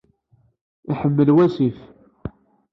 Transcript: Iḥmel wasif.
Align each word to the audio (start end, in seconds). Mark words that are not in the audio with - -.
Iḥmel 0.91 1.29
wasif. 1.35 1.77